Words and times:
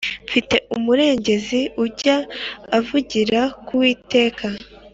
fite 0.31 0.55
umurengezi 0.75 1.61
ujya 1.83 2.17
avugira 2.77 3.41
ku 3.65 3.71
uwiteka 3.77 4.47